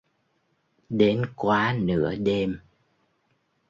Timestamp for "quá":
1.35-1.75